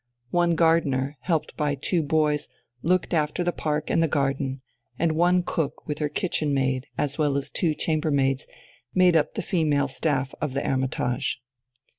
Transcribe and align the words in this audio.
One 0.31 0.55
gardener, 0.55 1.15
helped 1.19 1.55
by 1.55 1.75
two 1.75 2.01
boys, 2.01 2.49
looked 2.81 3.13
after 3.13 3.43
the 3.43 3.51
park 3.51 3.91
and 3.91 4.01
the 4.01 4.07
garden; 4.07 4.61
and 4.97 5.11
one 5.11 5.43
cook 5.43 5.87
with 5.87 5.99
her 5.99 6.09
kitchen 6.09 6.55
maid, 6.55 6.87
as 6.97 7.19
well 7.19 7.37
as 7.37 7.51
two 7.51 7.75
chambermaids, 7.75 8.47
made 8.95 9.15
up 9.15 9.35
the 9.35 9.43
female 9.43 9.87
staff 9.87 10.33
of 10.41 10.53
the 10.53 10.61
"Hermitage." 10.61 11.39